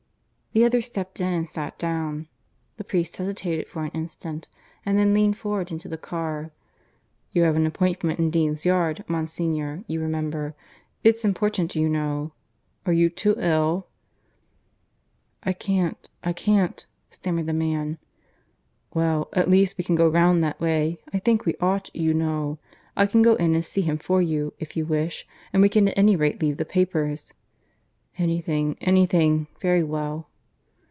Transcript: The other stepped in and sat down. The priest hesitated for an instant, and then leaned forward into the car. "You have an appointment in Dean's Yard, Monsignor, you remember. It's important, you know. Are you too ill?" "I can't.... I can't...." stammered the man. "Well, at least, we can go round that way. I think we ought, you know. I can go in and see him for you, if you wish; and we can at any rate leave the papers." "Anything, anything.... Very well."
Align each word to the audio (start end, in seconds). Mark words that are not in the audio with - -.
The 0.53 0.65
other 0.65 0.81
stepped 0.81 1.21
in 1.21 1.29
and 1.31 1.47
sat 1.47 1.79
down. 1.79 2.27
The 2.75 2.83
priest 2.83 3.15
hesitated 3.15 3.69
for 3.69 3.85
an 3.85 3.91
instant, 3.91 4.49
and 4.85 4.99
then 4.99 5.13
leaned 5.13 5.37
forward 5.37 5.71
into 5.71 5.87
the 5.87 5.97
car. 5.97 6.51
"You 7.31 7.43
have 7.43 7.55
an 7.55 7.65
appointment 7.65 8.19
in 8.19 8.29
Dean's 8.31 8.65
Yard, 8.65 9.05
Monsignor, 9.07 9.85
you 9.87 10.01
remember. 10.01 10.53
It's 11.05 11.23
important, 11.23 11.73
you 11.77 11.87
know. 11.87 12.33
Are 12.85 12.91
you 12.91 13.09
too 13.09 13.35
ill?" 13.37 13.87
"I 15.41 15.53
can't.... 15.53 16.09
I 16.21 16.33
can't...." 16.33 16.85
stammered 17.09 17.45
the 17.45 17.53
man. 17.53 17.97
"Well, 18.93 19.29
at 19.31 19.49
least, 19.49 19.77
we 19.77 19.85
can 19.85 19.95
go 19.95 20.09
round 20.09 20.43
that 20.43 20.59
way. 20.59 20.99
I 21.13 21.19
think 21.19 21.45
we 21.45 21.55
ought, 21.61 21.89
you 21.95 22.13
know. 22.13 22.59
I 22.97 23.05
can 23.05 23.21
go 23.21 23.35
in 23.35 23.55
and 23.55 23.63
see 23.63 23.83
him 23.83 23.97
for 23.97 24.21
you, 24.21 24.53
if 24.59 24.75
you 24.75 24.85
wish; 24.85 25.25
and 25.53 25.61
we 25.61 25.69
can 25.69 25.87
at 25.87 25.97
any 25.97 26.17
rate 26.17 26.41
leave 26.41 26.57
the 26.57 26.65
papers." 26.65 27.33
"Anything, 28.17 28.75
anything.... 28.81 29.47
Very 29.61 29.81
well." 29.83 30.27